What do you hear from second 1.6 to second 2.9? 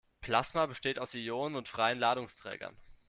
freien Ladungsträgern.